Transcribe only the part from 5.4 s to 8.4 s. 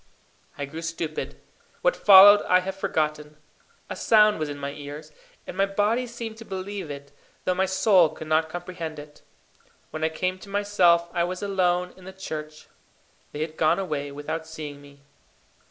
and my body seemed to believe it, though my soul could